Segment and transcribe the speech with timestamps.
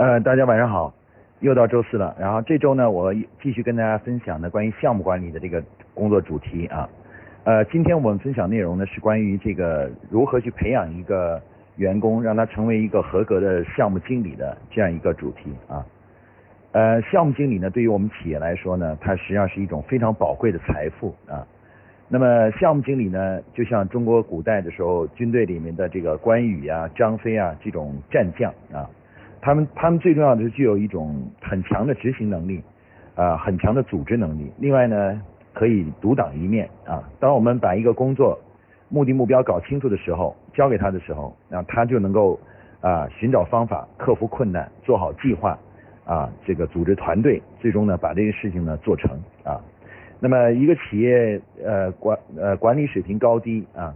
[0.00, 0.90] 呃，大家晚上好，
[1.40, 2.16] 又到周四了。
[2.18, 3.12] 然后这周呢，我
[3.42, 5.62] 继续跟大家分享的关于项目管理的这个
[5.92, 6.88] 工作主题啊。
[7.44, 11.38] 呃，今天我们分享内容呢是关于这个如何去培养一个
[11.76, 15.84] 员工，让他成为一个合格的项目经理的这样一个主题啊。
[16.72, 21.46] 呃，项目经理呢，对于我们企业来说呢，它实际上是一种非常宝贵的财富啊。
[22.08, 28.88] 那么项目经理呢，就像中国古代的时候军队里面的这个关羽啊、张飞啊这种战将啊。
[29.42, 32.62] 他们他们最重要的是具有一种很强的执行能力，
[33.14, 34.52] 啊，很强的组织能力。
[34.58, 35.22] 另外呢，
[35.54, 37.02] 可以独当一面啊。
[37.18, 38.38] 当我们把一个工作
[38.90, 42.38] 目的目标搞清楚的时候，交给他的时候，那他就能够
[42.82, 45.58] 啊寻找方法，克服困难，做好计划
[46.04, 49.10] 啊，这个组织团队，最终呢把这个事情呢做成
[49.42, 49.58] 啊。
[50.20, 53.94] 那么一个企业呃管呃管理水平高低啊，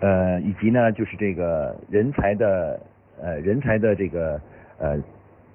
[0.00, 2.78] 呃以及呢就是这个人才的。
[3.24, 4.38] 呃，人才的这个
[4.76, 5.02] 呃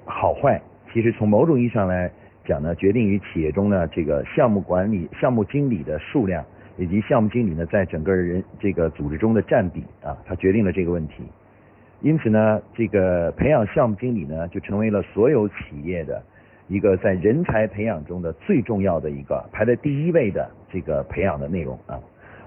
[0.04, 0.60] 好坏，
[0.92, 2.10] 其实从某种意义上来
[2.44, 6.44] 讲呢，决定于企业中呢这个项目管理、项目经理的数量，
[6.78, 11.24] 以及项目经理呢在整个人这个组织中的占比啊，它决定了这个问题。
[12.02, 16.24] 因此呢，这个培养项目经理呢，就成为了所有企业的
[16.70, 22.00] 一个在人才培养中的最重要的一个排在第一位的这个培养的内容啊。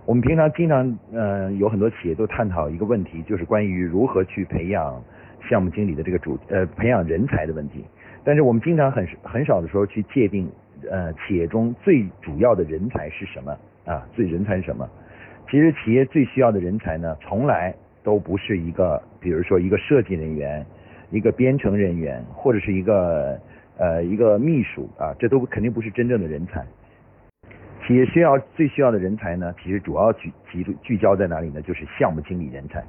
[0.04, 5.00] 我们平常经常，呃，有很多企业都探讨一个问题，就是关于如何去培养
[5.48, 7.84] 项目经理的这个主，呃，培养人才的问题。
[8.24, 10.50] 但是我们经常很很少的时候去界定，
[10.90, 13.52] 呃，企业中最主要的人才是什么
[13.84, 14.06] 啊？
[14.14, 14.88] 最人才是什么？
[15.50, 20.64] 其实企业最需要的人才呢，从来都不是一个，比如说一个设计人员，
[21.10, 23.38] 一个编程人员，或者是一个
[23.76, 26.64] 呃一个秘书啊，这都肯定不是真正的人才。
[27.84, 31.60] 企业需要最需要的人才呢，其实主要聚集聚焦在哪里呢？
[31.60, 32.82] 就是项目经理人才。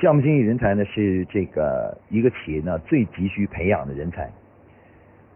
[0.00, 4.30] 项目经理人才呢，是这个一个企业呢最急需培养的人才。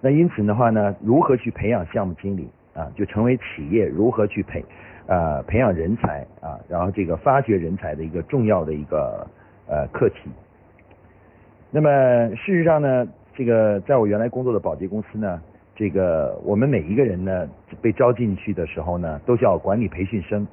[0.01, 4.65] 那因此的话呢，如何去培养项目经理啊，就成为企业如何去培
[5.07, 9.27] 啊培养人才啊，然后这个发掘人才的一个重要的一个
[9.69, 10.31] 呃课题。
[11.71, 11.91] 那么
[12.37, 15.41] 事实上呢，这个在我原来工作的保洁公司呢。
[15.77, 17.49] 这个我们每一个人呢，
[17.83, 20.47] 被招进去的时候呢，都叫管理培训生。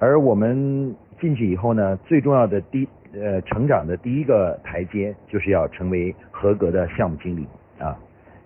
[0.00, 7.46] 而我们进去以后呢，最重要的第呃成长的第一个台阶，就是要成为合格的项目经理
[7.78, 7.96] 啊。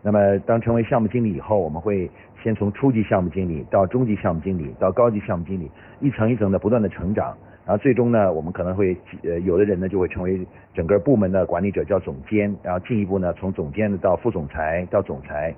[0.03, 2.11] 那么当成为项目经理以后，我们会
[2.43, 5.71] 先从初级项目经理到中级项目经理到高级项目经理，
[6.01, 15.55] 一层一层的不断的成长，然后最终呢，我们可能会呃有的人呢就会成为整个部门的管理者，叫总监，然后进一步呢从总监到副总裁到总裁。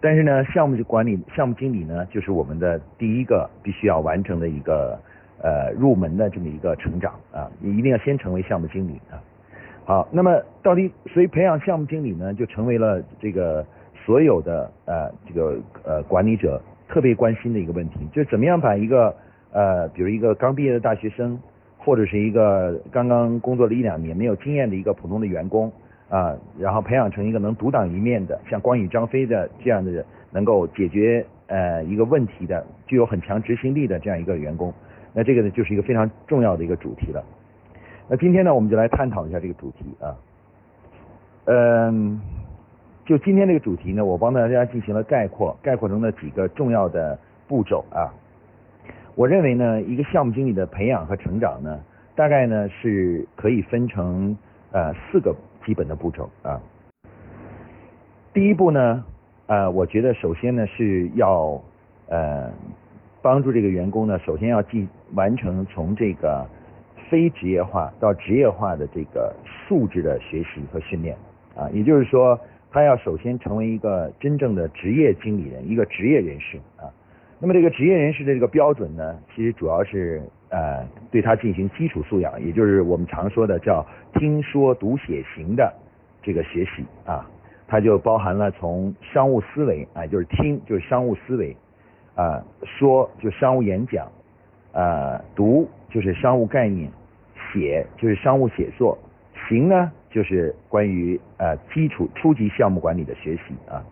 [0.00, 4.98] 但是呢，项目管理、项目经理呢，就是我们的第一个必须要完成的一个
[5.42, 9.20] 呃入门的这么一个成长啊，你一定要先成为项目经理啊。
[9.84, 13.64] 好，那么到底所以培养项目经理呢，就成为了这个
[14.04, 19.14] 所有的呃这个呃管理者特别关心的一个问题，就是怎么样把一个
[19.52, 21.38] 呃比如一个刚毕业的大学生，
[21.78, 25.72] 或者是一个刚刚工作了一两年没有经验的一个普通的员工。
[26.10, 34.74] 啊，然后培养成一个能独当一面的，像关羽、张飞的这样的人，能够解决呃一个问题的，具有很强执行力的这样一个员工，
[35.12, 37.24] 那这个呢就是一个非常重要的一个主题了。
[38.08, 40.16] 那今天呢，我们就来探讨一下这个主题啊。
[41.46, 42.20] 嗯，
[43.04, 48.12] 就今天这个主题呢，我帮大家进行了概括，概括成了几个重要的步骤啊。
[49.14, 51.80] 我认为呢，一个项目经理的培养和成长呢，
[52.14, 54.36] 大概呢是可以分成
[54.72, 55.34] 呃四个。
[55.66, 56.58] 基本的步骤啊，
[58.32, 59.04] 第一步呢，
[59.46, 61.60] 呃，我觉得首先呢是要
[62.08, 62.50] 呃
[63.22, 66.46] 帮助这个员工呢，首先要进完成从这个
[67.08, 71.16] 非职业化到职业化的这个素质的学习和训练
[71.54, 72.38] 啊，也就是说，
[72.70, 76.88] 他要首先成为一个真正的职业经理人，一个职业人士啊。
[77.38, 80.22] 那么这个职业人士的这个标准呢，其实主要是。
[80.52, 85.72] 呃，对他进行基础素养，也就是我们常说的叫听说读写行的
[86.20, 87.24] 这个学习啊，
[87.68, 91.56] 它就包含了从商务思维啊，就是听就是商务思维
[92.20, 94.06] 啊，说就商务演讲
[94.74, 96.90] 啊，读就是商务概念，
[97.50, 98.98] 写就是商务写作，
[99.48, 103.82] 行呢就是关于呃基础初级项目管理的学习啊。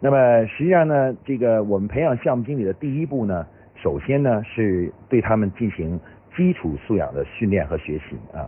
[0.00, 3.46] 那么实际上呢，这个我们培养项目经理的第一步呢。
[3.82, 5.98] 首先呢，是对他们进行
[6.36, 8.46] 基础素养的训练和学习啊。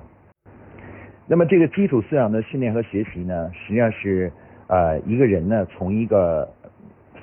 [1.26, 4.30] 那么这个基础素养的训练和学习呢，实际上是
[4.68, 6.48] 呃一个人呢从一个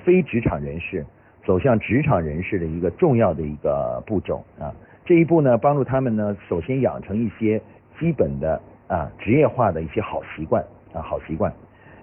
[0.04, 1.06] 非职场人士
[1.44, 4.72] 走向职场人士的一个重要的一个步骤啊。
[5.04, 7.60] 这一步呢，帮助他们呢首先养成一些
[7.98, 10.62] 基本的啊职业化的一些好习惯
[10.92, 11.52] 啊好习惯，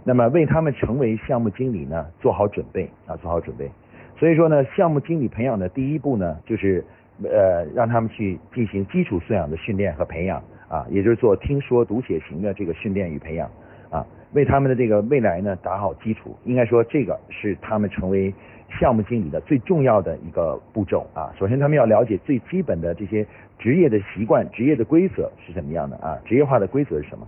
[0.03, 3.69] 那么为他们成为项目经理呢做好准备啊做好准备。
[4.17, 6.83] 所以说呢，项目经理培养的第一步呢，就是
[7.23, 13.49] 呃让他们去进行基础素养的训练和培养啊，也就是做听说读写型的这个训练与培养
[13.89, 16.35] 啊，为他们的这个未来呢打好基础。
[16.43, 18.33] 应该说这个是他们成为
[18.79, 21.31] 项目经理的最重要的一个步骤啊。
[21.39, 23.25] 首先他们要了解最基本的这些
[23.57, 27.27] 职业的习惯、职业的规则是什么样的啊，职业化的规则是什么？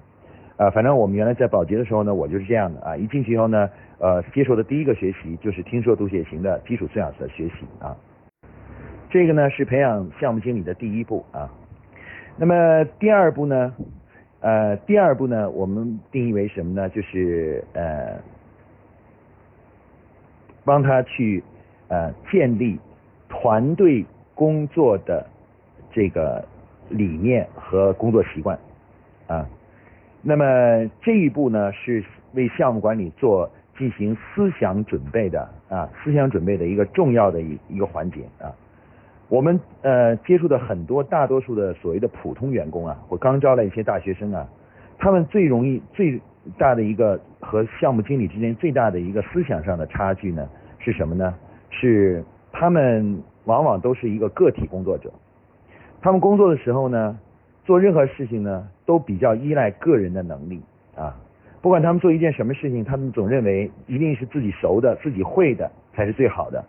[0.57, 3.69] 啊，反正我们原来在保洁的时候呢，我就是这样的啊，一进去以后呢。
[4.03, 7.95] 呃，接受的第一个学习就是听说读写型的基础素养的学习啊，
[9.11, 11.47] 这个呢是培养项目经理的第一步啊。
[12.35, 13.75] 那么第二步呢，
[14.39, 16.89] 呃，第二步呢，我们定义为什么呢？
[16.89, 18.19] 就是呃，
[20.63, 21.43] 帮他去
[21.87, 22.79] 呃建立
[23.29, 24.05] 团队
[24.35, 25.25] 工作的
[25.91, 26.43] 这个
[26.89, 28.57] 理念和工作习惯
[29.27, 29.47] 啊。
[30.21, 30.45] 那么
[31.01, 32.03] 这一步呢，是
[32.33, 33.49] 为项目管理做。
[33.77, 38.53] 进行思想准备的啊，思想准备的一个重要的一一个环节啊。
[39.27, 44.47] 我们呃接触的很多大多数的所谓的普通员工啊，或刚招来一些大学生啊，
[44.99, 46.21] 他们最容易最
[46.59, 50.47] 大的一个和项目经理之间最大的一个思想上的差距呢，
[50.79, 51.33] 是什么呢？
[51.69, 55.11] 是他们往往都是一个个体工作者，
[56.01, 57.17] 他们工作的时候呢，
[57.65, 60.61] 做任何事情呢，都比较依赖个人的能力
[60.95, 61.15] 啊。
[61.61, 66.63] 不管他们做一件什么事情，他们总认为一定是自己熟的、自己会的才是最好的。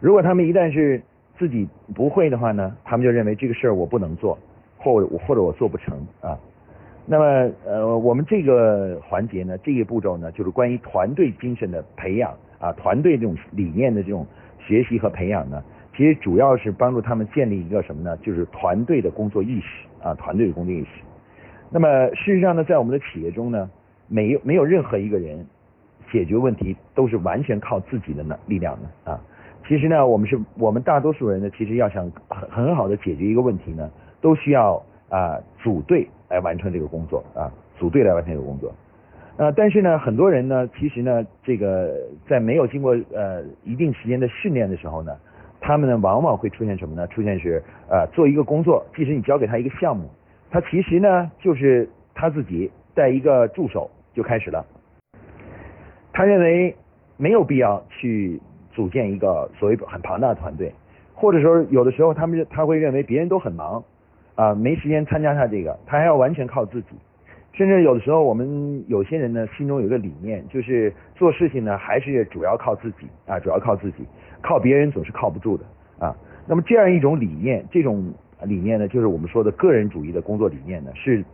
[0.00, 1.02] 如果他们一旦是
[1.36, 4.38] 自己不会的话呢，他们就认为这个事儿我不能做，
[4.76, 6.38] 或我或者我做不成啊。
[7.10, 14.26] 那么呃，我们这个环节呢，这个步骤呢，就是关于团队精神的培养啊，团队这种理念的这种
[14.58, 15.62] 学习和培养呢，
[15.96, 18.16] 其实主要是帮助他们建立一个什么呢？
[18.18, 21.02] 就是团队的工作意识啊，团队的工作意识。
[21.70, 23.68] 那么事实上呢，在我们的企业中呢。
[24.10, 25.46] 没有没有任何一个人
[26.10, 29.20] 解决问题都是完全靠自己的呢力量的啊。
[29.66, 33.90] 其实呢，我们是我们大多数人呢，其实要想很很好的解决一个问题呢，
[34.22, 38.72] 都需要啊组队来完成这个工作啊，组队来完成这个工作。
[39.36, 41.94] 呃，但是呢，很多人呢，其实呢，这个
[42.28, 45.16] 在没有经过呃一定时间的训练的时候呢，
[45.60, 47.06] 他们呢往往会出现什么呢？
[47.08, 50.08] 出现是呃做一个工作，即使你交给他一个项目，
[50.50, 53.90] 他其实呢就是他自己带一个助手。
[54.14, 54.66] 就开始了。
[56.12, 56.74] 他认为
[57.16, 58.40] 没有必要去
[58.72, 60.74] 组建一个所谓很庞大的团队，
[61.14, 63.84] 或者说有的时候他们他会认为别人都很忙
[64.38, 66.88] 啊，没时间参加他这个，他还要完全靠自己。
[67.52, 74.06] 甚至有的时候我们有些人呢，心中有个理念，就是做事情呢还是主要靠自己啊，主要靠自己，
[74.40, 75.64] 靠别人总是靠不住的
[75.98, 76.14] 啊。
[76.46, 78.14] 那么这样一种理念，这种
[78.44, 81.24] 理念呢，就是我们说的个人主义的工作理念呢，是。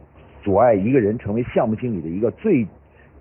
[0.43, 2.67] 阻碍一个人成为项目经理的一个最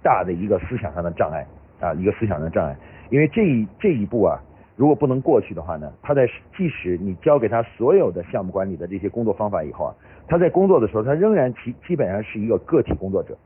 [0.02, 1.48] 大的一个思想上的障碍
[1.80, 2.76] 啊，一个思想上的障碍。
[3.10, 4.38] 因为这一这一步啊，
[4.76, 6.28] 如果不能过去的话呢，他在
[6.58, 9.96] 即使你教给他所有的项目管理的这些工作方法以后啊，
[10.28, 13.38] 他在工作的时候，他仍然基基本上是一个个体工作者，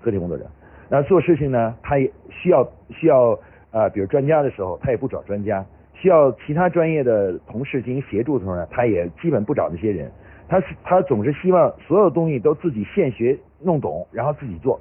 [0.00, 0.46] 个体工作者。
[0.88, 3.38] 那做事情呢，他也需要需要
[3.70, 5.62] 啊，比如专家的时候，他也不找专家；
[5.94, 10.10] 需要其他专业的同事进行协助的时候呢，他也基本不找那些人。
[10.48, 14.80] 他是他总是希望所有东西都自己现学弄懂，然后自己做。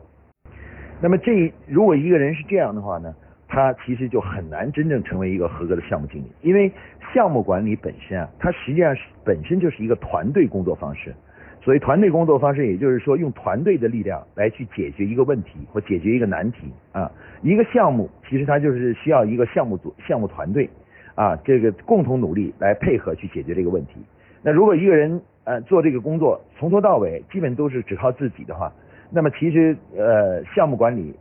[0.99, 3.13] 那么这如果一个人是这样的话呢，
[3.49, 6.71] 他其实就很难真正成为一个合格的项目经理，因为
[7.13, 11.13] 项目管理本身啊，它实际上是本身就是一个团队工作方式。
[11.61, 17.11] 所以团队工作方式，也就是说用团队的力量来去解决一个问题或解决一个难题啊。
[17.41, 20.69] 一个项目其实它就是需要一个项目组、项目团队
[21.15, 23.95] 啊，这个共同努力来配合去解决这个问题。
[24.41, 28.71] 那如果一个人呃，做这个工作从头到尾基本都是只靠自己的话，
[29.11, 31.13] 那么其实呃项目管理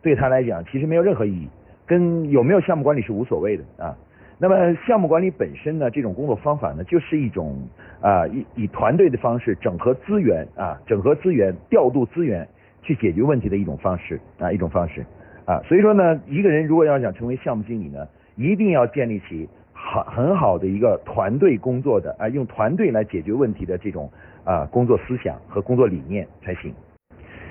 [0.00, 1.48] 对他来讲其实没有任何意义，
[1.92, 3.94] 跟有没有项目管理是无所谓的啊。
[4.38, 7.56] 那么项目管理本身呢，这种工作方法呢，就是一种
[8.00, 12.48] 啊以以团队的方式整合资源啊，整合资源调度资源
[12.82, 15.04] 去解决问题的一种方式啊一种方式
[15.44, 15.60] 啊。
[15.68, 19.46] 所以说呢，一个人如果要想成为项目经理呢，一定要建立起。
[19.84, 24.08] 好很好的一个团队工作的啊，用团队来解决问题的这种
[24.44, 26.72] 啊工作思想和工作理念才行。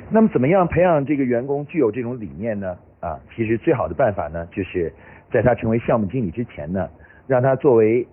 [0.09, 2.77] 那么怎么样培养这个员工具有这种理念呢？
[3.01, 4.93] 啊，其实最好的办法呢，就是
[5.29, 6.87] 在他成为项目经理之前呢，
[7.27, 8.07] 让他作为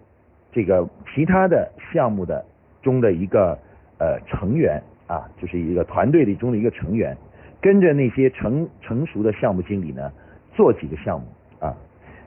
[0.50, 2.44] 这个其他的项目的
[2.82, 3.56] 中的一个
[3.98, 7.16] 呃成员啊，就是一个团队里中的一个成员，
[7.60, 10.10] 跟着那些成成熟的项目经理呢
[10.54, 11.26] 做几个项目
[11.60, 11.76] 啊。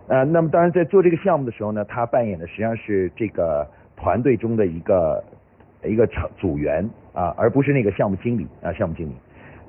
[0.08, 5.24] 呃，那么当然在做这个项目的时候呢，他扮演的实际上是这个团队中的一个
[5.84, 9.16] 一个成组员啊，而不是那个项目经理啊，项目经理。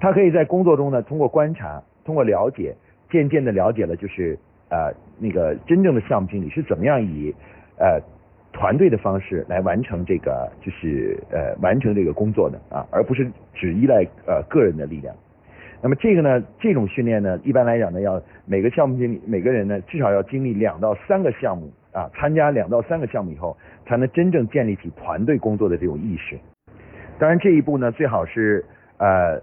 [0.00, 2.75] 他可以在工作中呢，通过观察，通过了解，
[3.11, 4.38] 渐渐的了解了，就是
[4.71, 7.35] 呃那个真正的项目经理是怎么样以
[7.78, 8.00] 呃
[8.52, 15.14] 团队的方式来完成这个，就是呃完成这个工作的啊，而不是只依赖呃个人的力量。
[15.82, 26.38] 那么这个呢，这种训练呢，一般来讲呢，要每个项目经理每个人呢，至少要经历两到三个项目啊，参加两到三个项目以后，才能真正建立起团队工作的这种意识。
[27.18, 28.64] 当然这一步呢，最好是
[28.99, 29.40] 呃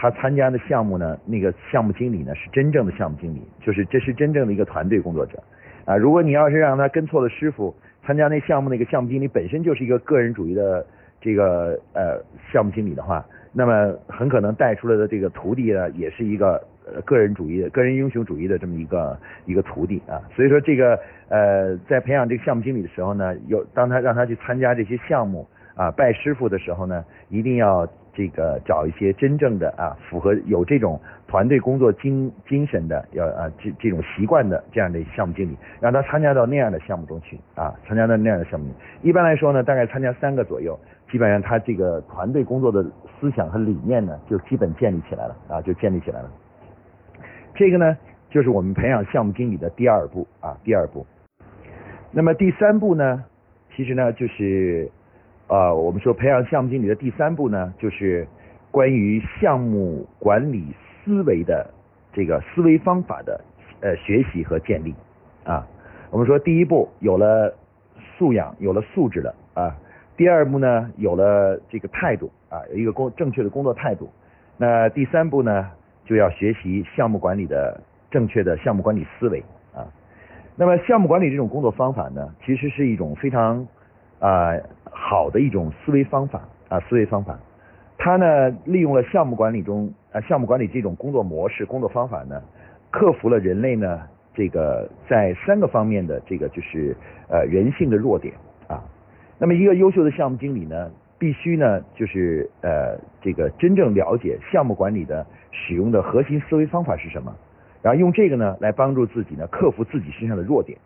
[0.00, 5.38] 他参加的项目呢，那个项目经理呢是真正的项目经理，就是这是真正的一个团队工作者
[5.84, 5.94] 啊。
[5.94, 10.86] 如果你要是让他跟错了师傅，参加那项目那个项目经理本身就是一个个人主义的
[11.20, 12.18] 这个呃
[12.50, 13.22] 项目经理的话。
[13.52, 16.58] 那么很可能带出来的这个徒弟呢，也是一个
[17.04, 20.22] 个人主义的、个人英雄主义的这么一个一个徒弟啊。
[20.34, 38.66] 所以说这个呃在培养这个项目经理的时候呢，有当他让他去参加这些项目啊拜师傅的时候呢，一定要这个找一些真正的啊符合有这种团队工作精精神的要啊这这种习惯的这样的项目经理，让他参加到那样的项目中去啊，参加到那样的项目。
[39.02, 40.78] 一般来说呢，大概参加三个左右。
[41.10, 42.84] 基本上他这个团队工作的
[43.18, 46.30] 思想和理念呢，就基本建立起来了啊，就建立起来了。
[47.52, 47.98] 这个呢，
[48.30, 51.04] 就是我们培养项目经理的第二步啊，第二步。
[52.12, 53.24] 那么第三步呢，
[53.74, 54.88] 其实呢，就是
[55.50, 58.24] 啊，我们说培养项目经理的第三步呢，就是
[58.70, 60.64] 关于项目管理
[61.04, 61.68] 思维的
[62.12, 63.40] 这个思维方法的
[63.80, 64.94] 呃学习和建立
[65.42, 65.66] 啊。
[66.12, 67.52] 我们说第一步有了
[68.16, 69.76] 素养，有了素质了啊。
[70.16, 74.08] 第二步呢，有了这个态度啊，有一个工正确的工作态度。
[74.56, 75.68] 那第三步呢，
[76.04, 79.42] 就要学习项目管理的正确的项目管理思维
[79.74, 79.82] 啊。
[80.54, 83.66] 那么项目管理这种工作方法呢，其实是一种非常
[84.20, 84.52] 啊
[84.90, 87.38] 好的一种思维方法啊思维方法。
[87.98, 92.42] 它呢，利用了项目管理中啊项目管理这种工作模式工作方法呢，
[92.90, 94.00] 克服了人类呢
[94.32, 96.96] 这个在三个方面的这个就是
[97.28, 98.32] 呃人性的弱点
[98.68, 98.82] 啊。
[99.38, 107.34] 那么一个优秀的项目经理呢，必须呢就是呃这个真正了解项目管理的使用的核心思维方法是什么，
[107.82, 110.78] 然后用这个呢来帮助自己呢克服自己身上的弱点。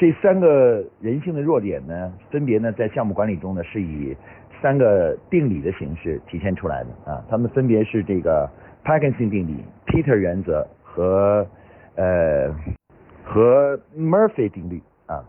[0.00, 4.16] 这三个人性的弱点呢，分别呢在项目管理中呢是以
[4.62, 8.48] 三个定理的形式体现出来的啊，它们分别是这个
[8.82, 11.46] Parkinson 定理、Peter 原则和
[11.96, 12.50] 呃
[13.22, 15.22] 和 Murphy 定律啊。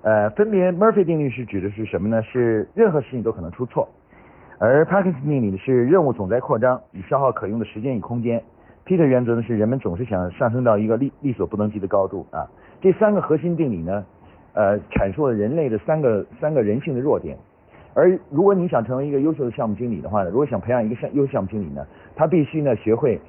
[0.00, 2.22] 呃，分别 Murphy 定律是指的是什么呢？
[2.22, 3.86] 是任何事情都可能出错，
[4.58, 8.42] 而 Parkinson 定理是任务总在扩张，以消耗可用的时间与空间。
[8.86, 12.48] Peter 原则呢是人们总是想上升到一个力力所不能及的高度啊。
[12.80, 14.04] 这三个核心定理呢，
[14.54, 17.36] 呃，阐述了人类的三个三个人性的弱点。
[17.94, 23.20] 而如果你想成为一个优秀的项目经理的话呢，如果想培养一个项优秀项目经理呢，他必须呢学会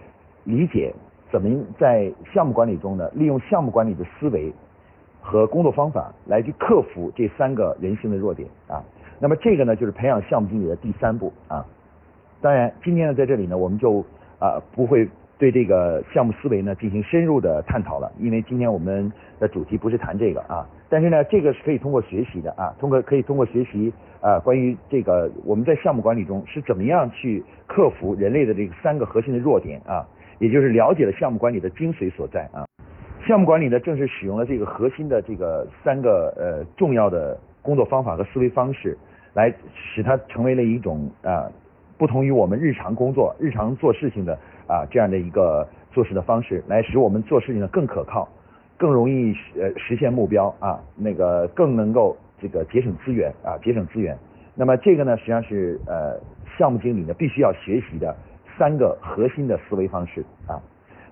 [0.43, 0.93] 理解
[1.31, 4.53] 怎么在项目管理中呢利用项目管理的思维。
[5.23, 8.81] 和工作方法来去克服这三个人性的弱点啊，
[9.19, 11.63] 那么这个呢就是培养项目经理的第三步啊。
[12.41, 14.03] 当然，今天呢在这里呢我们就
[14.39, 15.07] 啊不会
[15.41, 20.63] 对这个项目思维呢进行深入的探讨了，因为今天我们的主题不是谈这个啊。
[20.87, 30.05] 但是呢，这个是可以通过学习的啊，通过可以通过学习啊关于这个我们在项目管理中是怎么样去克服人类的这个三个核心的弱点啊，
[30.37, 32.63] 也就是了解了项目管理的精髓所在啊。
[33.25, 38.95] 项目管理呢，正是使用了这个核心的这个三个呃重要的工作方法和思维方式，
[39.33, 41.49] 来使它成为了一种啊
[42.01, 44.33] 不同于我们日常工作、日常做事情的
[44.65, 48.27] 啊这样的一个做事的方式，来使我们做事情呢更可靠、
[48.75, 54.17] 更容易呃实现目标啊，那个更能够这个节省资源啊节省资源。
[54.55, 56.19] 那么这个呢，实际上是呃
[56.57, 58.15] 项目经理呢必须要学习的
[58.57, 60.59] 三个核心的思维方式啊。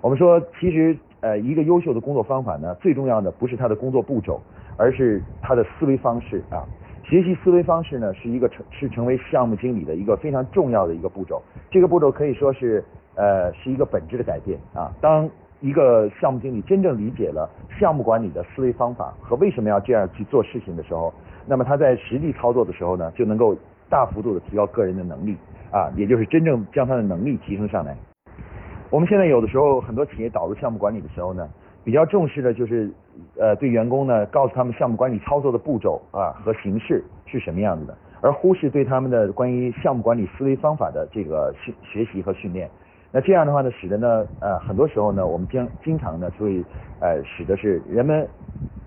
[0.02, 0.98] 我们说，其实。
[1.22, 4.42] 呃，一个优秀的工作方法呢，最重要的不是他的工作步骤，
[4.78, 6.64] 而是他的思维方式啊。
[7.10, 11.42] 学习思维方式呢，是一个成是成为项目经理的一个非常重要的一个步骤。
[11.72, 12.84] 这个步骤可以说是
[13.16, 14.94] 呃是一个本质的改变啊。
[15.02, 15.28] 当
[15.60, 17.50] 一个项目经理真正理解了
[17.80, 21.12] 项目管理的思维方法和为什么要这样去做事情的时候，
[21.48, 23.58] 那么他在实际操作的时候呢，就能够
[23.90, 25.36] 大幅度的提高个人的能力
[25.72, 27.98] 啊，也就是真正将他的能力提升上来。
[28.92, 31.50] 我们现在有的时候很多企业导入项目管理的时候呢，
[31.84, 32.90] 比较重视的就是
[33.38, 42.70] 呃对员工呢告诉他们项目管理操作的步骤啊和形式是什么样子的，而忽视对他们的关于项目管理思维方法的这个训学习和训练。
[43.12, 46.64] 那这样的话呢，使得呢呃很多时候呢我们经经常呢会
[47.00, 48.28] 呃使得是人们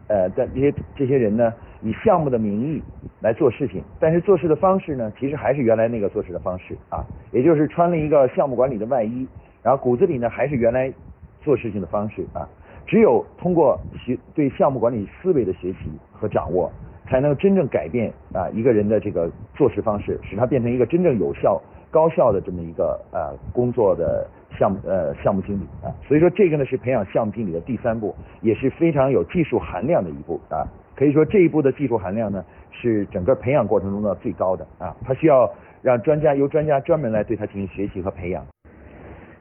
[0.07, 2.81] 呃在这些这些人呢以项目的名义
[3.21, 9.27] 来做事情，但是做事的方式呢，其实还是原来那个做事的方式啊，也就是穿了一个项目管理的外衣，
[9.63, 10.93] 然后骨子里呢还是原来
[11.41, 12.49] 做事情的方式啊。
[12.87, 16.71] 只有通过学对项目管理思维的学习和掌握，
[17.07, 21.61] 才能真正改变啊一个人的这个做事方式，使他变成一个真正有效、
[21.91, 24.27] 高效的这么一个呃工作的
[24.59, 25.89] 项目呃项目经理啊。
[26.07, 30.67] 所以说这个呢是培养项目经理的第三步，也是非常有技术含量的一步啊。
[30.95, 34.95] 可以说这一步的技术含量呢是整个培养过程中的最高的啊。
[35.03, 38.45] 他需要让专家由专家专门来对他进行学习和培养。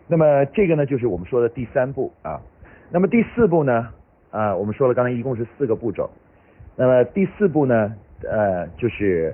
[0.07, 2.39] 那么这个呢就是我们说的第三步啊。
[2.93, 3.87] 那么第四步呢？
[4.31, 6.09] 啊，我们说了，刚才一共是四个步骤。
[6.75, 7.95] 那么第四步呢？
[8.29, 9.33] 呃，就是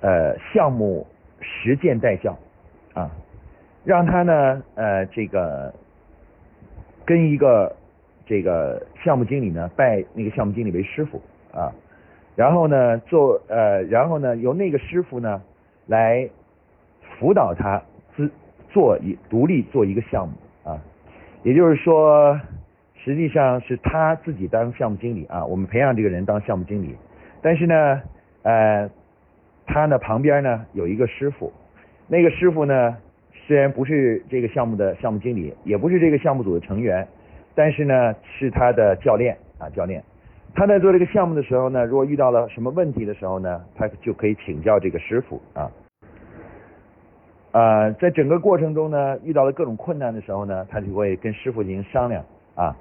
[0.00, 1.06] 呃项目
[1.40, 2.36] 实践带教
[2.94, 3.10] 啊，
[3.84, 5.72] 让他呢呃这个
[7.04, 7.74] 跟一个
[8.26, 11.72] 这个项目经理呢拜那个项目经理为师傅啊，
[12.34, 15.40] 然后呢做呃然后呢由那个师傅呢
[15.86, 16.28] 来
[17.18, 17.80] 辅导他
[18.16, 18.30] 自
[18.68, 20.34] 做一独立做一个项目
[20.68, 20.82] 啊，
[21.44, 22.38] 也就是说。
[23.04, 26.96] 实际上是他自己当项目经理啊，我们培养这个人当项目经理，
[27.42, 28.00] 但是呢，
[28.42, 28.88] 呃，
[29.66, 31.52] 他呢旁边呢有一个师傅，
[32.08, 32.96] 那个师傅呢
[33.46, 37.06] 虽然不是这个项目的项目经理，也不是这个项目组的成员，
[37.54, 40.02] 但是呢是他的教练啊教练。
[40.54, 45.70] 他在做这个项目的时候呢，如果遇到了什么问题的时候呢，他就可以请教这个师傅啊。
[47.52, 52.74] 呃，在整个过程中呢，遇到了各种困难的时候呢，他就会跟师傅进行商量啊。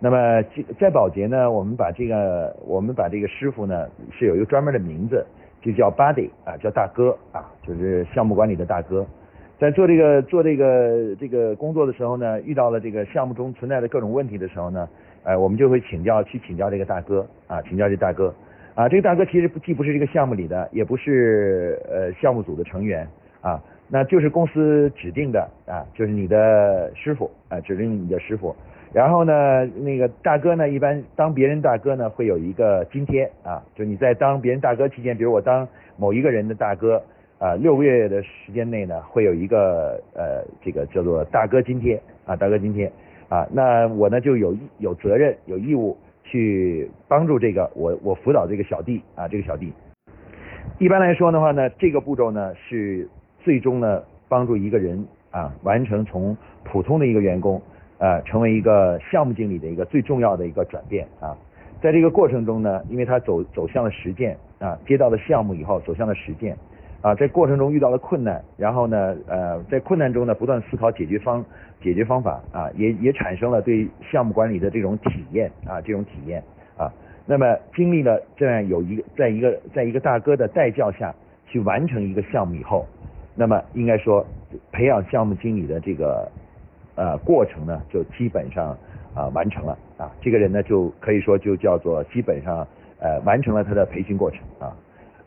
[0.00, 0.42] 那么
[0.78, 5.26] 在保洁呢，我们把这个我们把这个师傅呢是有一个专门的名字，
[5.60, 9.04] 就叫 Buddy 啊，叫大哥啊，就是项目管理的大哥。
[9.58, 14.88] 在做这个做这个这个工作的时候呢，遇到了这个项目中存在的各种问题的时候呢，
[15.24, 18.32] 呃，我们就会请教去请教这个大哥啊，请教这大哥
[18.76, 23.04] 啊，这个大哥其实既不是这个项目里的，也不是呃项目组的成员
[23.40, 28.54] 啊，那就是公司指定的啊，就是你的师傅啊，指定你的师傅。
[28.92, 37.02] 然后呢，那个大哥呢，一般当别人大哥呢，会有一个津贴啊，就你在当别人大哥期间，比如我当某一个人的大哥
[37.38, 42.90] 啊，六个月的时间内呢，会有一个呃，这个叫做大哥津贴啊，大哥津贴
[43.28, 49.70] 啊，那我呢就有有责任有义务去帮助这个我我辅导这个小弟啊，这个小弟。
[50.78, 53.06] 一般来说的话呢，这个步骤呢是
[53.40, 57.60] 最终呢帮助一个人啊完成从普通的一个员工。
[57.98, 61.36] 呃，成为一个项目经理的一个最重要的一个转变啊，
[61.82, 66.56] 在这个过程中呢，因为他走走向了实践啊，接到了项目以后走向了实践
[67.02, 71.44] 啊，在过程中遇到了困难，然后呢，呃，在困难中呢，不断思考解决方
[71.82, 76.40] 解决方法啊，也也产生了对项目管理的这种体验啊，这种体验
[76.76, 76.92] 啊，
[77.26, 81.12] 那么经历了这样有一个在一个在一个大哥的带教下
[81.48, 82.86] 去完成一个项目以后，
[83.34, 84.24] 那么应该说
[84.70, 86.30] 培养项目经理的这个。
[86.98, 88.76] 呃，过程呢就基本上
[89.14, 92.66] 啊完成了啊，这个人呢就可以说就叫做基本上
[92.98, 94.74] 呃完成了他的培训过程啊。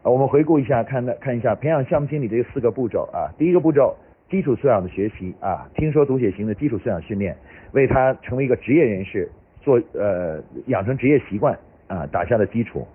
[0.04, 3.32] 我们回顾一下，看的看一下培养项目经理这四个步骤啊。
[3.38, 3.96] 第一个步骤，
[4.30, 7.34] 基础素养的学习啊，听说读写型的基础素养训练，
[7.72, 9.32] 为他成为一个职业人士
[9.62, 11.58] 做呃养成职业习惯
[11.88, 12.86] 啊打下了基础。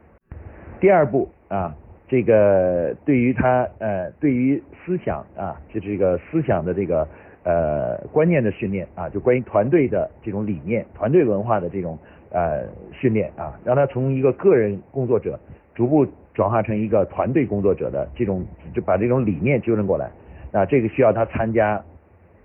[0.81, 1.75] 第二步啊，
[2.09, 7.09] 这个对于他呃对于思想啊，就这个思想的这个。
[7.47, 11.97] 呃，观念的训练啊，就关于团队的这种理念、团队文化的这种
[12.31, 15.39] 呃训练啊，让他从一个个人工作者
[15.73, 16.05] 逐步
[16.35, 20.11] 转化成一个团队工作者的这种，就把这种理念纠正过来
[20.51, 20.67] 啊。
[20.67, 21.81] 这个需要他参加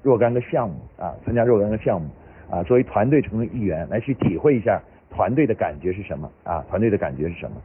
[0.03, 2.07] 若干个项目啊，参加若干个项目
[2.47, 7.57] 啊，作为团队成为一员来去体会一下团队的感觉是什么啊，团队的感觉是什么。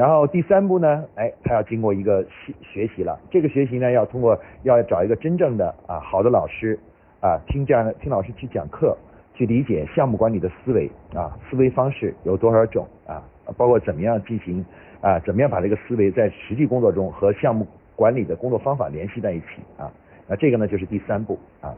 [0.00, 3.20] 然后第三步呢，哎，他要经过一个学学习了。
[3.30, 6.78] 这个学习呢，要通过要找一个真正的啊好的老师
[7.20, 8.96] 啊，听这样的听老师去讲课，
[9.34, 13.22] 去理解项目管理的思维啊，思维方式有多少种啊，
[13.58, 14.64] 包括怎么样进行
[15.02, 19.92] 啊，怎么样把这个思维在实际工作中和项目管理的工作方法联系在一起啊。
[20.26, 21.74] 那这个呢就是第三步啊。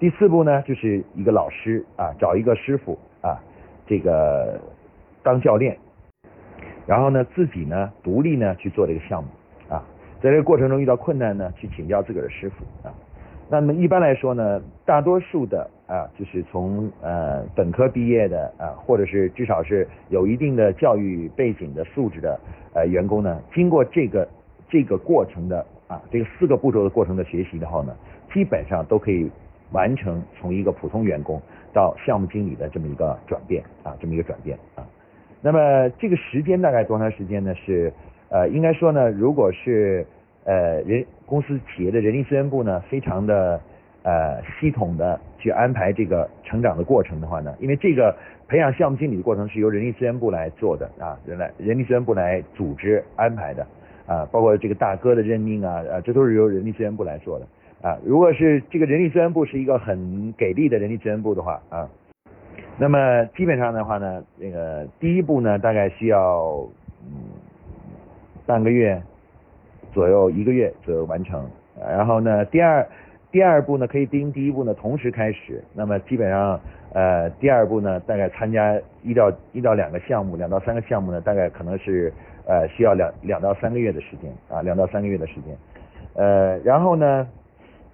[0.00, 3.38] 第四步呢就是一个老师啊，找一个师傅啊，
[3.86, 4.58] 这个
[5.22, 5.78] 当教练。
[6.90, 9.28] 然后呢，自己呢，独立呢去做这个项目
[9.72, 9.80] 啊，
[10.20, 12.92] 在这个过程中遇到困难呢，去请教自个儿的师傅啊。
[13.48, 22.40] 那么一般来说呢，大多数的啊，就是从呃本科毕业的啊，或者是至少是有一定的教育背景的素质的
[22.74, 24.26] 呃员工呢，经过这个
[24.68, 27.94] 这个过程的啊，这个四个步骤的过程的学习的话呢，
[28.34, 29.30] 基本上都可以
[29.70, 31.40] 完成从一个普通员工
[31.72, 34.84] 到项目经理的这么一个转变啊，这么一个转变啊。
[35.42, 37.54] 那么这个时间大概多长时间呢？
[37.54, 37.92] 是
[38.28, 40.06] 呃，应该说呢，如果是
[40.44, 43.60] 呃人公司企业的人力资源部呢，非常的
[44.02, 48.14] 呃系统的去安排这个成长的过程的话呢，因为这个
[48.46, 53.66] 培养项目经理的过程是由人力资源部来做的啊，人来人力资源部来组织安排的
[54.06, 57.46] 啊，包括这个大哥的任命啊，啊，这都是由人力资源部来做的
[57.80, 57.98] 啊。
[58.04, 61.88] 如果是这个人力资源部是一个很给力的人力资源部的话啊。
[62.80, 66.66] 那么基本上的话呢，那个第一步呢，大概需要
[67.04, 67.28] 嗯
[68.46, 69.00] 半个月
[69.92, 71.46] 左右，一个月左右完成。
[71.78, 72.88] 然后呢，第二
[73.30, 75.62] 第二步呢，可以跟第一步呢同时开始。
[75.74, 76.58] 那么基本上
[76.94, 82.10] 呃第二步呢，大概参加一到一到两个项目，两到三个项目呢，大概可能是
[82.46, 85.54] 呃需要两两到三个月的时间啊，两到三个月的时间。
[86.14, 87.28] 呃，然后呢，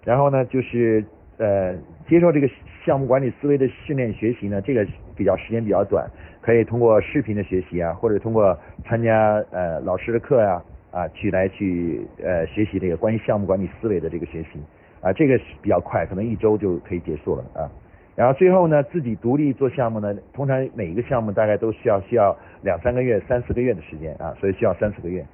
[0.05, 1.05] 然后呢就是
[1.38, 1.75] 呃
[2.09, 2.49] 接受这个。
[2.87, 6.09] 项目管理思维的训练学习呢，这个比较时间比较短，
[6.40, 14.61] 可以通过视频的学习啊，或者通过参加呃老师的课呀啊去来去呃学习这个关于项目管理思维的这个学习
[15.01, 17.66] 啊，这个比较快，可能一周就可以结束了啊。
[18.14, 25.27] 然后最后呢，自己独立做项目呢，通常每一个项目大概都需要需要两三个月、三四个月的时间啊，所以需要三四个月。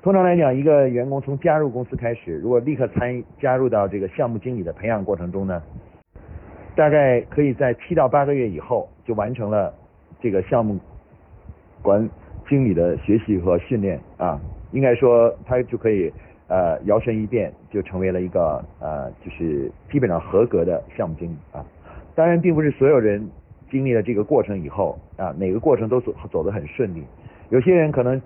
[0.00, 5.60] 通常来讲，一个员工从加入公司开始，如果立刻参加入到这个项目经理的培养过程中呢？
[6.76, 9.74] 大概可以在七到八个月以后就完成了
[10.20, 10.78] 这个项目
[11.82, 12.08] 管
[12.48, 14.40] 经理的学习和训练啊，
[14.72, 16.12] 应该说他就可以
[16.48, 21.64] 呃摇身一变就成为了一个呃就是基本上合格的项目经理啊。
[22.14, 23.26] 当然，并不是所有人
[23.70, 27.02] 经历了这个过程以后啊，每个过程都走走得很顺利。
[27.50, 28.20] 有些人可能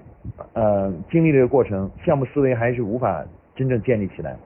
[0.54, 4.36] 呃经历这个过程，项目思维还是无法真正建立起来。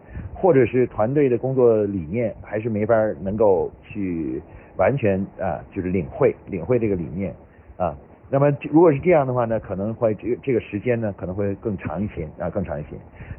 [0.40, 4.40] 或者是团队的工作理念还是没法能够去
[4.76, 7.34] 完全啊，就是领会领会这个理念
[7.76, 7.92] 啊。
[8.30, 12.90] 那么如果是这样的话呢，可能会这个这个时间呢可能会更长一些啊，更长一些。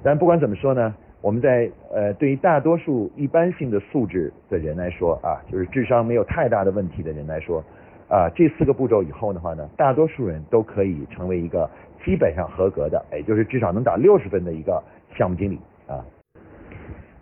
[0.03, 7.63] 但不管怎么说呢，我们在呃对于大多数一般性的素质的人来说啊，就是智商没有太大的问题的人来说
[8.09, 11.69] 啊，这四个步骤以后的话呢，大多数人都可以成为一个
[12.03, 14.83] 基本上合格的，也就是至少能打六十分的一个
[15.15, 15.59] 项目经理。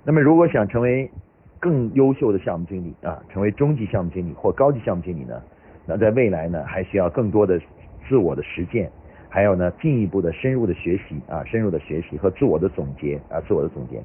[0.10, 1.12] 那么，如果想成为
[1.60, 5.41] 更优秀的项目经理啊，成为中级项目经理或高级项目经理呢，
[5.86, 7.60] 那在未来呢，还需要更多的
[8.08, 8.89] 自我的实践，
[9.28, 14.02] 还有呢，进一步的深入的学习啊，深入的学习和自我的总结啊，自我的总结。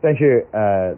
[0.00, 0.92] 但是呃，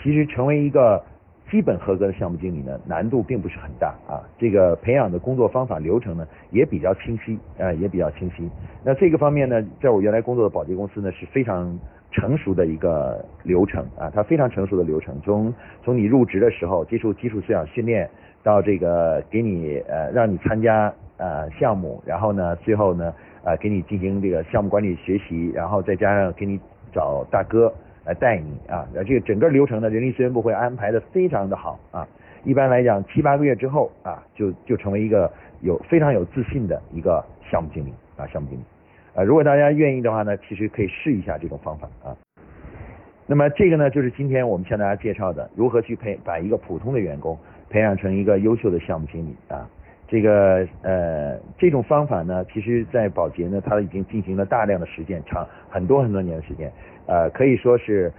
[0.00, 1.02] 其实成为一个
[1.50, 4.22] 基本合格的项目经理呢，难度并不是很大啊。
[4.38, 8.48] 这个培养的工作方法流程呢，也比较清晰啊，也比较清晰。
[8.84, 11.76] 那这个方面呢，在我原来工作的保洁公司呢，是非常。
[12.10, 15.14] 成熟的一个流程啊，它非常成熟的流程。
[15.22, 15.52] 从
[15.84, 18.08] 从你入职的时候接触基础素养训练，
[18.42, 23.12] 到这个给你呃让你参加呃项目，然后呢最后呢
[23.44, 26.58] 呃给你进行这个项目管理学习，然后再加上给你
[26.92, 27.72] 找大哥
[28.04, 32.08] 来带你啊，这个整个流程呢人力资源部会安排的非常的好啊。
[32.44, 38.62] 一般来讲七八个月之后啊，就就成为一个有非常有自信的一个项目经理啊项目经理。
[39.18, 42.14] 啊，如果大家愿意的话呢，其实可以试一下这种方法啊。
[43.26, 47.36] 那么这个呢，就是今天我们向大家介绍的，如何去培把一个普通的员工
[47.68, 49.68] 培养成一个优秀的项目经理啊。
[50.06, 56.72] 这个呃，这种方法呢，其实在保洁呢，它已经进行了大量的实践，长很多很多年的时间，
[57.06, 58.12] 呃，可以说是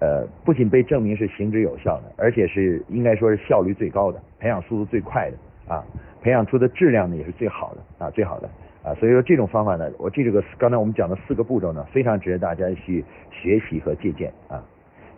[0.00, 5.84] 呃，不仅被证明是行之有效的，而且是应该说是效率最高的，培养速度最快的啊，
[6.20, 8.50] 培养出的质量呢也是最好的啊，最好的。
[8.82, 14.64] 啊，所以说这种方法呢，我这个刚才我们讲的四个步骤呢，非常值得大家去学习和借鉴啊。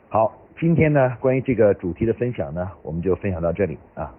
[0.09, 4.13] 好，今天呢关于这个主题的分享呢，我们就分享到这里啊。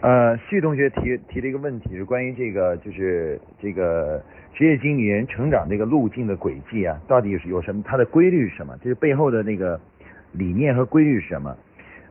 [0.00, 4.22] 呃，旭同学提提了一个问题，是关于这个就是这个
[4.54, 7.82] 职业经理人成长这个路径的轨迹啊，到底是有什么？
[7.84, 8.76] 它的规律是什么？
[8.78, 9.78] 就是背后的那个
[10.32, 11.56] 理念和规律是什么？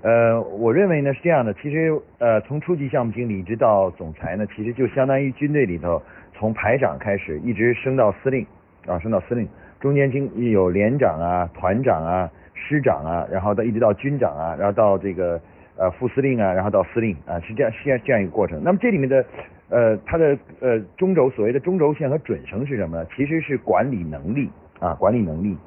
[0.04, 6.02] 呃，我认为呢是这样的，其实呃从初级项目经理一直到总裁呢，其实就相当于军队里头
[6.34, 8.46] 从排长开始一直升到司令
[8.86, 9.48] 啊，升到司令，
[9.80, 15.42] 中间经有连长啊、团长啊、师长啊，然后到一直到军长啊，然后到这个
[15.78, 18.62] 呃副司令啊，然后到司令啊，是这样是这样这样一个过程。
[18.64, 19.26] 那么这里面的
[19.70, 23.08] 呃它的呃中轴所谓的中轴线和准绳是什么呢？
[23.16, 24.48] 其实是管理能力
[24.80, 25.58] 啊，管理能力。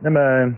[0.00, 0.56] 那么。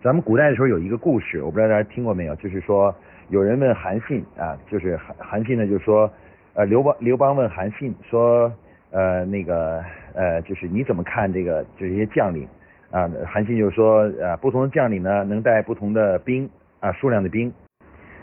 [0.00, 2.94] 咱们古代的时候有一个故事，我不知道大家听过没有，就是说
[3.30, 6.08] 有人问韩信啊，就是韩韩信呢就是说，
[6.54, 8.52] 呃刘邦刘邦问韩信说，
[8.92, 9.82] 呃那个
[10.14, 12.46] 呃就是你怎么看这个这些将领
[12.92, 13.10] 啊？
[13.26, 17.52] 韩信就说，呃不同的将领呢能带不同的兵啊数量的兵。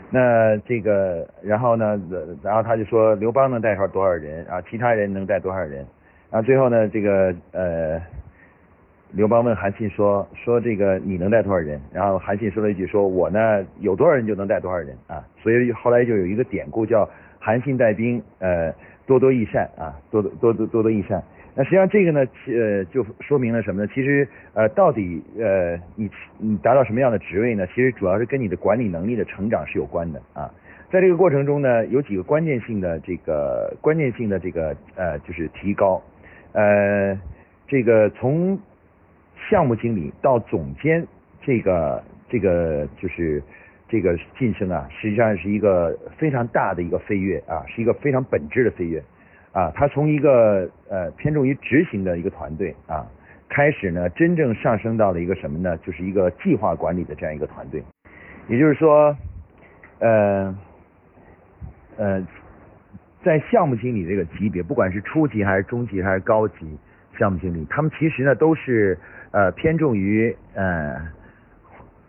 [0.08, 2.00] 那这个，然后呢，
[2.42, 4.62] 然后他就说刘邦能带上多少人啊？
[4.70, 5.84] 其他人能带多少人？
[6.30, 8.00] 然后最后呢，这个呃，
[9.12, 11.80] 刘邦问韩信说说这个你能带多少人？
[11.92, 15.24] 然后韩信说了一句说我呢有多少人就能带多少人啊。
[15.42, 18.74] 所以后来就有一个典故叫韩信带兵，呃，
[19.06, 21.22] 多多益善啊，多多多多多多益善。
[21.54, 23.90] 那实际上这个呢，呃，就说明了什么呢？
[23.94, 27.66] 其实，呃，到底，呃，你你达到什么样的职位呢？
[27.68, 30.52] 其实主要是跟你的管理能力的成长是有关的啊。
[30.90, 36.02] 在这个过程中呢，有几个关键性的这个关键性的这个呃，就是提高，
[36.52, 37.18] 呃，
[37.66, 38.58] 这个从
[39.48, 41.06] 项目经理到总监，
[41.40, 43.42] 这个这个就是
[43.88, 49.02] 这个晋升啊，实际上是一个非常大的一个飞跃啊，是一个非常本质的飞跃。
[49.52, 53.06] 啊，他从一个呃偏重于执行的一个团队啊，
[53.48, 55.74] 开始呢，真正上升到了一个什么呢？
[55.78, 57.82] 就是一个计划管理的这样一个团队。
[58.48, 59.16] 也就是说，
[59.98, 60.54] 呃
[61.96, 62.26] 呃，
[63.24, 66.78] 在项目经理这个级别，不管是初级还是中级还是高级
[67.18, 68.98] 项目经理，他们其实呢都是
[69.30, 70.96] 呃偏重于呃，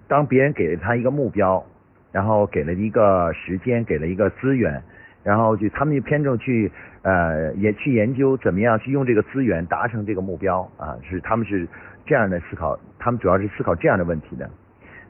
[0.08, 1.66] 当别人给了他一个目标，
[2.12, 4.82] 然后给了一个时间，给了一个资源。
[5.24, 11.68] 然后就他们就偏重去呃也去研究怎么样去用这个资源达成这个目标啊，是他们是
[12.06, 14.50] 这样的思考，他们主要是思考这样的问题的。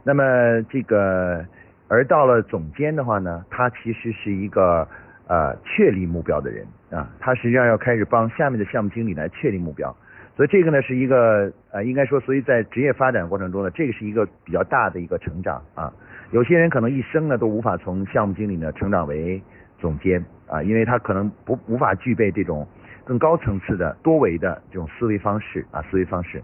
[0.03, 0.23] 那么
[0.71, 1.45] 这个
[1.87, 4.87] 而到了总监的话呢，他其实是一个
[5.27, 9.95] 呃确立目标的人啊，他实际上要开始帮下面的项目经理来确立目标，
[10.35, 15.93] 所以这个呢是一个呃应该说，所以在职业发展过程中呢，这个是一个比较大的一个成长啊。
[16.31, 19.41] 有些人可能一生呢都无法从项目经理呢成长为。
[19.79, 22.67] 总监啊，因为他可能不无法具备这种
[23.05, 26.41] 更高层次的多维的这种思维方式啊，思维方式。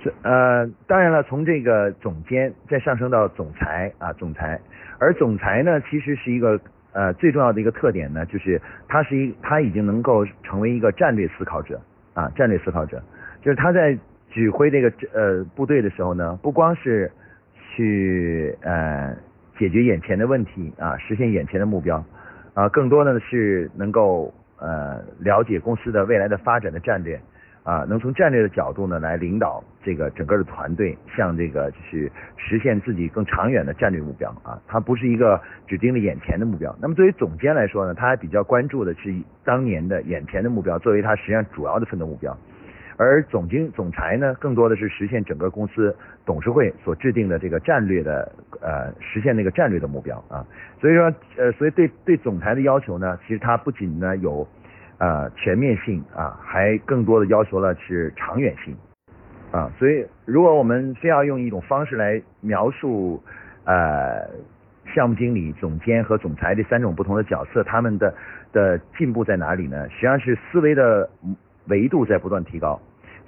[0.00, 4.60] 这呃，当然了，从这个总监再上升到总裁啊，总裁，
[4.98, 6.60] 而总裁呢，其实是一个
[6.92, 11.80] 呃最重要的一个特点呢，就是他是一他已经能够成为一个战略思考者
[12.14, 13.02] 啊，战略思考者，
[13.42, 13.96] 就是他在
[14.30, 17.10] 指挥这个呃部队的时候呢，不光是
[17.56, 19.16] 去呃
[19.58, 22.04] 解决眼前的问题啊，实现眼前的目标。
[22.52, 27.18] 啊，更多的是能够呃了解公司的未来的发展的战略
[27.62, 34.58] 啊，能从战略的角度呢来领导这个整个的团队，向这个就是实现自己更长远的战略目标啊。
[34.66, 36.74] 他不是一个只盯着眼前的目标。
[36.80, 42.36] 那么作为总监来说呢，他还比较关注的是当年的眼前的目标，作为他实际上主要的奋斗目标。
[42.96, 45.96] 而总经总裁呢，更多的是实现整个公司
[46.26, 50.44] 董事会所制定的这个战略的呃，实现那个战略的目标啊。
[50.78, 54.46] 所以说呃，所以对对总裁的要求呢，其实他不仅呢有
[55.00, 58.76] 呃全面性啊，还更多的要求了是长远性
[59.50, 59.68] 啊。
[59.78, 63.20] 所以如果我们非要用一种方式来描述
[63.64, 64.28] 呃
[64.94, 68.14] 项目经理、总监和总裁这三种不同的角色，他们的
[68.52, 69.88] 的进步在哪里呢？
[69.88, 71.08] 实际上是思维的
[71.66, 72.80] 维度在不断提高。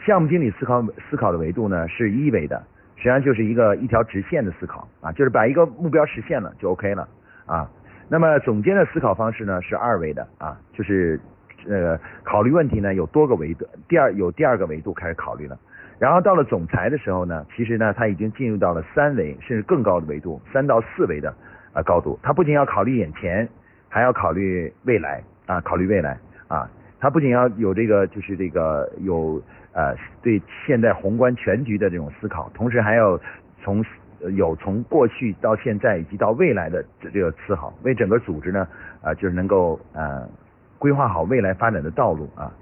[0.04, 2.60] 项目经理思考思考的维度呢是一维的，
[2.96, 7.08] 实际上就是一个一条直线的思考啊，就是把一个目标实现了就 OK 了
[7.46, 7.70] 啊。
[8.08, 11.20] 那么总监的思考方式呢是二维的啊，就是
[11.68, 15.58] 呃考虑问题呢有多个维度，第二有第二个维度开始考虑了。
[15.98, 21.34] 然后到了总裁的时候呢，其实呢他已经进入到了三维甚至更高的维度，三到四维的
[21.72, 22.18] 啊高度。
[22.22, 23.48] 他不仅要考虑眼前，
[23.88, 26.68] 还要考虑未来啊，考虑未来啊。
[27.00, 29.42] 他不仅要有这个就是这个有。
[29.74, 33.18] 呃，对现在宏观全局的这种思考，同时还要
[33.62, 33.82] 从
[34.36, 38.68] 有从过去到现在以及到未来的这个思考，为整个组织呢，
[39.00, 40.28] 啊，就是能够呃
[40.82, 42.52] 规划好未来发展的道路啊。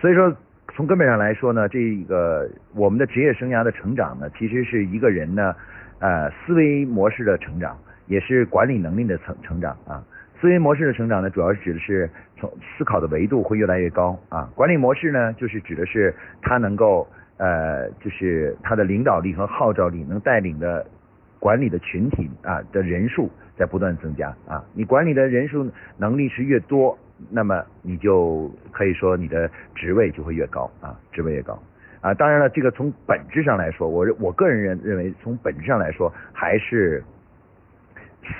[0.00, 0.36] 所以说，
[0.74, 5.54] 从根本上来说呢，这个我们的职业生涯的成长呢，其实是一个人呢，
[6.00, 10.02] 呃，思维模式的成长，也是管理能力的成成长啊。
[10.40, 14.50] 思维模式的成长呢，主要指的是从思考的维度会越来越高啊。
[14.56, 20.84] 管理模式呢，就是指的是他能够呃，就是他的领导力和号召力，能带领的
[21.38, 24.62] 管理的群体啊的人数在不断增加啊。
[24.74, 26.98] 你管理的人数能力是越多，
[27.30, 31.58] 那么你就可以说你的职位就会越高啊，职位越高
[32.00, 32.14] 啊。
[32.14, 37.02] 当然了，这个从本质上来说，我我个人认认为，从本质上来说还是。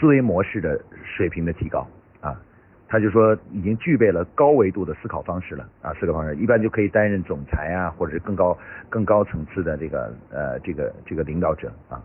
[0.00, 1.86] 思维模式的水平的提高
[2.22, 2.40] 啊，
[2.88, 8.56] 他就说已经具备了高维度的思考方式了啊，思考方式一般就可以担任总裁啊，或者是更高
[8.88, 12.02] 更高层次的这个呃这个这个领导者啊。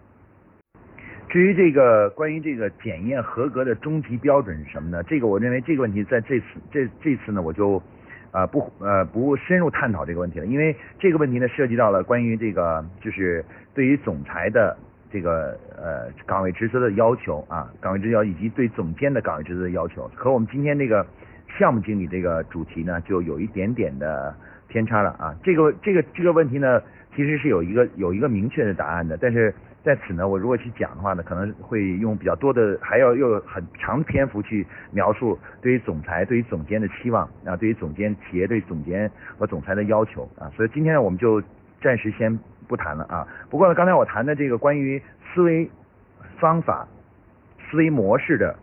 [1.30, 5.04] 至于这个关于这个检验合格的终极标准是什么呢？
[5.04, 7.82] 这个我认为这个问题在这次这这次呢我就
[8.32, 14.76] 啊不呃不深入探讨这个问题了，因为这个问题呢涉及到了关于这个就是对于总裁的。
[15.12, 21.04] 这个呃岗位职责的要求啊，岗位职责以及对总监的岗位职责的要求，和我们今天这个
[21.58, 24.32] 项目经理这个主题呢，就有一点点的
[24.68, 25.36] 偏差了啊。
[25.42, 26.80] 这个这个这个问题呢，
[27.16, 29.52] 其实是有一个有一个明确的答案的，但是
[29.84, 40.52] 在此呢，我如果去讲的话呢，可能会用比较多的，还要用很长篇幅去描述对于总裁、对于总监的期望啊，对于总监企业对总监和总裁的要求啊。
[40.56, 41.42] 所以今天呢，我们就
[41.82, 42.38] 暂时先
[42.68, 43.26] 不谈了啊。
[43.50, 45.02] 不过呢，刚才我谈的这个关于
[45.34, 45.70] 思维
[46.40, 46.86] 方法、
[47.70, 48.54] 思维模式的，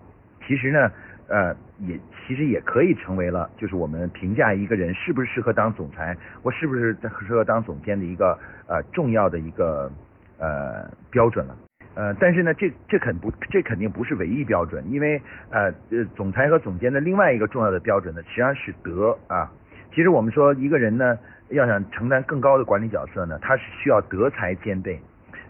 [0.46, 0.92] 其实呢，
[1.28, 6.94] 呃，也其实也可以成为了，就是我们评价一个人是不是适合当总裁，或是不是
[7.26, 9.90] 适合当总监的一个呃重要的一个
[10.38, 11.56] 呃标准了。
[11.94, 15.20] 呃，但是呢，这这肯不，这肯定不是唯一标准，因为
[15.50, 19.50] 呃呃，总裁和总监的另外一个重要的标准呢，实际上是德啊。
[19.94, 21.18] 其实我们说一个人呢，
[21.48, 25.00] 要想承担更高的管理角色呢，他是需要德才兼备。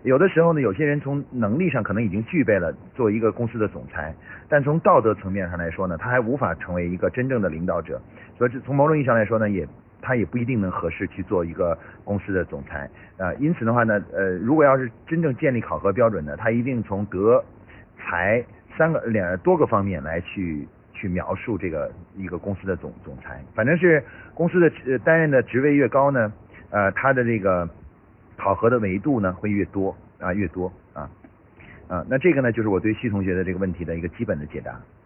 [0.04, 4.14] 有的时候呢，有些人从能力上可能已经具备了做一个公司的总裁，
[4.48, 8.00] 但从道德层面上来说呢，他还无法成为一个真正的领导者。
[8.38, 9.66] 所以从某种意义上来说呢，也
[10.06, 12.88] 他也不一定能合适去做一个公司的总裁
[13.18, 13.34] 啊。
[13.34, 17.44] 因此的话呢，呃，如果要是真正建立考核标准呢，他一定从德、
[17.98, 18.44] 才
[18.78, 23.42] 三个两多个方面来去去描述这个一个公司的总总裁。
[23.52, 24.00] 反正是
[24.32, 26.32] 公司的呃担任的职位越高呢，
[26.70, 27.68] 呃，他的这个。
[28.38, 31.08] 考核的维度呢会越多啊越多啊
[31.88, 34.78] 啊，那这个呢就是我对徐同学的这个问题的一个基本的解答。